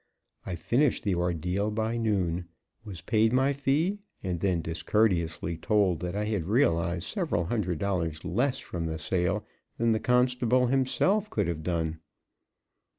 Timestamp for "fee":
3.53-3.99